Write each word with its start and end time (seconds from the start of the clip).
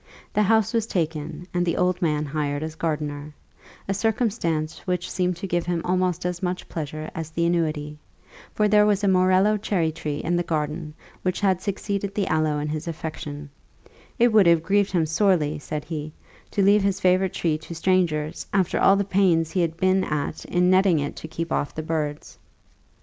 The 0.33 0.41
house 0.41 0.73
was 0.73 0.87
taken, 0.87 1.45
and 1.53 1.63
the 1.63 1.77
old 1.77 2.01
man 2.01 2.25
hired 2.25 2.63
as 2.63 2.73
gardener 2.73 3.35
a 3.87 3.93
circumstance 3.93 4.79
which 4.87 5.07
seemed 5.11 5.35
to 5.35 5.45
give 5.45 5.67
him 5.67 5.79
almost 5.85 6.25
as 6.25 6.41
much 6.41 6.67
pleasure 6.67 7.11
as 7.13 7.29
the 7.29 7.45
annuity; 7.45 7.99
for 8.51 8.67
there 8.67 8.87
was 8.87 9.03
a 9.03 9.07
morello 9.07 9.57
cherry 9.57 9.91
tree 9.91 10.17
in 10.17 10.35
the 10.37 10.41
garden 10.41 10.95
which 11.21 11.39
had 11.39 11.61
succeeded 11.61 12.15
the 12.15 12.25
aloe 12.25 12.57
in 12.57 12.67
his 12.69 12.87
affection: 12.87 13.51
"it 14.17 14.33
would 14.33 14.47
have 14.47 14.63
grieved 14.63 14.91
him 14.91 15.05
sorely," 15.05 15.53
he 15.53 15.59
said, 15.59 15.85
"to 16.49 16.63
leave 16.63 16.81
his 16.81 16.99
favourite 16.99 17.33
tree 17.33 17.59
to 17.59 17.75
strangers, 17.75 18.47
after 18.51 18.79
all 18.79 18.95
the 18.95 19.03
pains 19.03 19.51
he 19.51 19.61
had 19.61 19.77
been 19.77 20.03
at 20.03 20.45
in 20.45 20.67
netting 20.71 20.97
it 20.97 21.15
to 21.17 21.27
keep 21.27 21.51
off 21.51 21.75
the 21.75 21.83
birds." 21.83 22.39